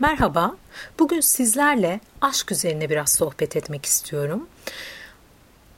[0.00, 0.56] Merhaba,
[0.98, 4.48] bugün sizlerle aşk üzerine biraz sohbet etmek istiyorum.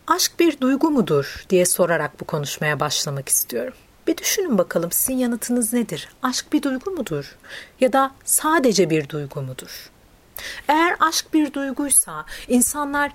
[0.07, 3.75] Aşk bir duygu mudur diye sorarak bu konuşmaya başlamak istiyorum.
[4.07, 6.09] Bir düşünün bakalım sizin yanıtınız nedir?
[6.23, 7.37] Aşk bir duygu mudur?
[7.81, 9.91] Ya da sadece bir duygu mudur?
[10.69, 13.13] Eğer aşk bir duyguysa insanlar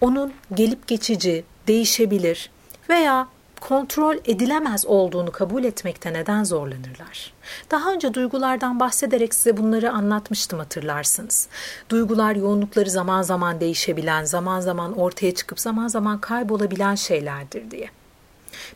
[0.00, 2.50] onun gelip geçici, değişebilir
[2.88, 3.28] veya
[3.60, 7.32] kontrol edilemez olduğunu kabul etmekte neden zorlanırlar?
[7.70, 11.48] Daha önce duygulardan bahsederek size bunları anlatmıştım hatırlarsınız.
[11.88, 17.90] Duygular yoğunlukları zaman zaman değişebilen, zaman zaman ortaya çıkıp zaman zaman kaybolabilen şeylerdir diye.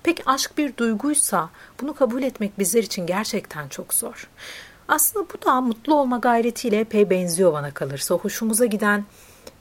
[0.02, 4.28] Peki aşk bir duyguysa bunu kabul etmek bizler için gerçekten çok zor.
[4.88, 8.14] Aslında bu da mutlu olma gayretiyle epey benziyor bana kalırsa.
[8.14, 9.04] Hoşumuza giden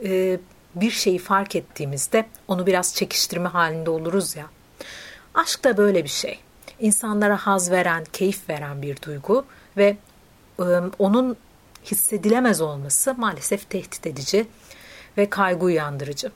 [0.03, 0.40] e,
[0.76, 4.45] bir şeyi fark ettiğimizde onu biraz çekiştirme halinde oluruz ya.
[5.34, 6.40] Aşk da böyle bir şey.
[6.80, 9.46] İnsanlara haz veren, keyif veren bir duygu
[9.78, 9.98] ve
[10.59, 11.38] ıı, onun
[11.86, 14.48] hissedilemez olması maalesef tehdit edici
[15.18, 16.31] ve kaygı uyandırıcı.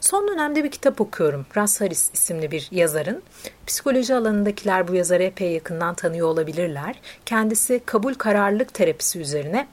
[0.00, 1.46] Son dönemde bir kitap okuyorum.
[1.56, 3.22] Russ Harris isimli bir yazarın.
[3.66, 7.00] Psikoloji alanındakiler bu yazarı epey yakından tanıyor olabilirler.
[7.26, 9.66] Kendisi kabul kararlılık terapisi üzerine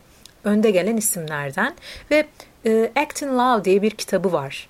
[0.43, 1.75] önde gelen isimlerden
[2.11, 2.27] ve
[2.65, 4.69] e, Act in Love diye bir kitabı var.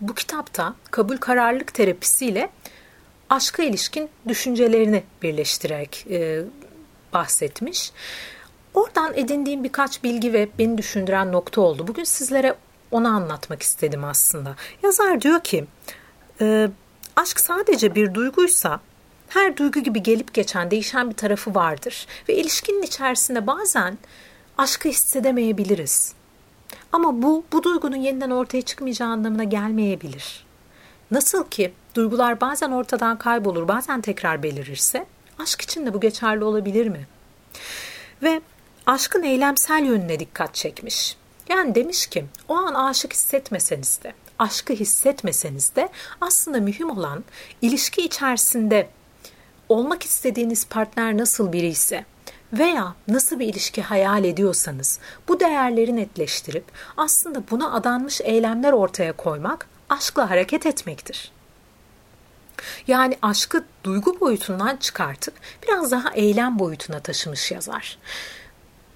[0.00, 2.50] Bu kitapta kabul kararlılık terapisiyle
[3.30, 6.42] aşka ilişkin düşüncelerini birleştirerek e,
[7.12, 7.92] bahsetmiş.
[8.74, 11.88] Oradan edindiğim birkaç bilgi ve beni düşündüren nokta oldu.
[11.88, 12.54] Bugün sizlere
[12.90, 14.56] onu anlatmak istedim aslında.
[14.82, 15.64] Yazar diyor ki,
[16.40, 16.68] e,
[17.16, 18.80] aşk sadece bir duyguysa
[19.28, 23.98] her duygu gibi gelip geçen değişen bir tarafı vardır ve ilişkinin içerisinde bazen
[24.58, 26.12] aşkı hissedemeyebiliriz.
[26.92, 30.46] Ama bu bu duygunun yeniden ortaya çıkmayacağı anlamına gelmeyebilir.
[31.10, 35.06] Nasıl ki duygular bazen ortadan kaybolur, bazen tekrar belirirse,
[35.38, 37.06] aşk için de bu geçerli olabilir mi?
[38.22, 38.40] Ve
[38.86, 41.16] aşkın eylemsel yönüne dikkat çekmiş.
[41.48, 45.88] Yani demiş ki o an aşık hissetmeseniz de, aşkı hissetmeseniz de
[46.20, 47.24] aslında mühim olan
[47.62, 48.88] ilişki içerisinde
[49.68, 52.04] olmak istediğiniz partner nasıl biri ise
[52.52, 54.98] veya nasıl bir ilişki hayal ediyorsanız
[55.28, 56.64] bu değerleri netleştirip
[56.96, 61.37] aslında buna adanmış eylemler ortaya koymak aşkla hareket etmektir.
[62.86, 67.98] Yani aşkı duygu boyutundan çıkartıp biraz daha eylem boyutuna taşımış yazar.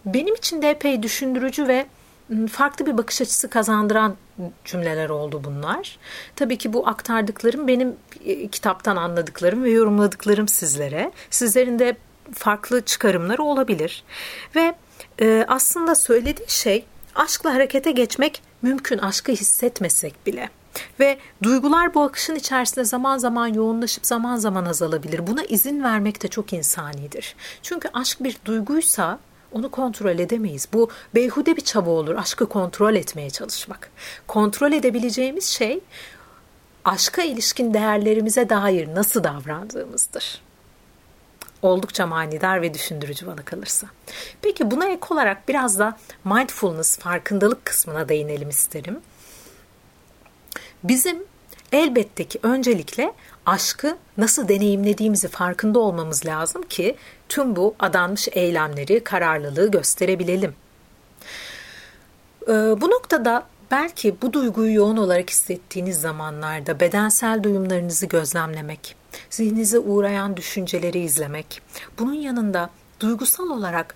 [0.07, 1.87] Benim için de epey düşündürücü ve
[2.31, 4.17] ıı, farklı bir bakış açısı kazandıran
[4.65, 5.99] cümleler oldu bunlar.
[6.37, 11.13] Tabii ki bu aktardıklarım benim e, kitaptan anladıklarım ve yorumladıklarım sizlere.
[11.31, 11.97] Sizlerin de
[12.35, 14.05] farklı çıkarımları olabilir.
[14.57, 14.75] Ve
[15.21, 16.85] e, aslında söylediği şey
[17.15, 20.51] aşkla harekete geçmek mümkün aşkı hissetmesek bile.
[21.01, 25.27] Ve duygular bu akışın içerisinde zaman zaman yoğunlaşıp zaman zaman azalabilir.
[25.27, 27.37] Buna izin vermek de çok insanidir.
[27.63, 29.19] Çünkü aşk bir duyguysa
[29.53, 30.69] onu kontrol edemeyiz.
[30.73, 33.91] Bu beyhude bir çaba olur aşkı kontrol etmeye çalışmak.
[34.27, 35.81] Kontrol edebileceğimiz şey
[36.85, 40.43] aşka ilişkin değerlerimize dair nasıl davrandığımızdır.
[41.63, 43.87] Oldukça manidar ve düşündürücü bana kalırsa.
[44.43, 49.01] Peki buna ek olarak biraz da mindfulness, farkındalık kısmına değinelim isterim.
[50.85, 51.23] Bizim
[51.73, 53.13] elbette ki öncelikle
[53.47, 56.97] aşkı nasıl deneyimlediğimizi farkında olmamız lazım ki
[57.29, 60.55] tüm bu adanmış eylemleri, kararlılığı gösterebilelim.
[62.43, 68.97] Ee, bu noktada belki bu duyguyu yoğun olarak hissettiğiniz zamanlarda bedensel duyumlarınızı gözlemlemek,
[69.31, 71.63] zihninize uğrayan düşünceleri izlemek,
[71.99, 72.71] bunun yanında
[73.01, 73.95] duygusal olarak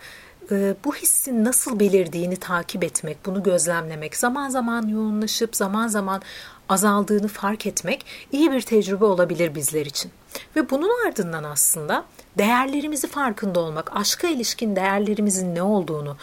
[0.50, 6.22] e, bu hissin nasıl belirdiğini takip etmek, bunu gözlemlemek, zaman zaman yoğunlaşıp zaman zaman
[6.68, 10.10] azaldığını fark etmek iyi bir tecrübe olabilir bizler için.
[10.56, 12.04] Ve bunun ardından aslında
[12.38, 16.16] değerlerimizi farkında olmak, aşka ilişkin değerlerimizin ne olduğunu,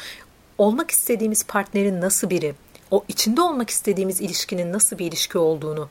[0.58, 2.56] olmak istediğimiz partnerin nasıl biri,
[2.92, 5.90] o içinde olmak istediğimiz ilişkinin nasıl bir ilişki olduğunu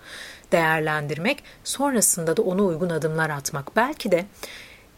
[0.53, 3.77] değerlendirmek, sonrasında da ona uygun adımlar atmak.
[3.77, 4.25] Belki de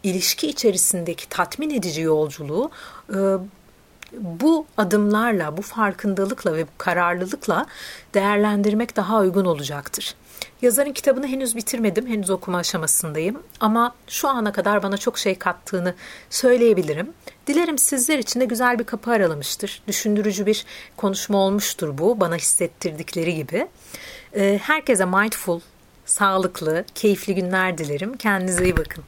[0.05, 2.71] ilişki içerisindeki tatmin edici yolculuğu
[3.09, 3.17] e,
[4.19, 7.65] bu adımlarla, bu farkındalıkla ve bu kararlılıkla
[8.13, 10.15] değerlendirmek daha uygun olacaktır.
[10.61, 15.93] Yazarın kitabını henüz bitirmedim, henüz okuma aşamasındayım ama şu ana kadar bana çok şey kattığını
[16.29, 17.13] söyleyebilirim.
[17.47, 19.81] Dilerim sizler için de güzel bir kapı aralamıştır.
[19.87, 20.65] Düşündürücü bir
[20.97, 23.67] konuşma olmuştur bu, bana hissettirdikleri gibi.
[24.35, 25.59] Ee, herkese mindful,
[26.05, 28.17] sağlıklı, keyifli günler dilerim.
[28.17, 29.03] Kendinize iyi bakın.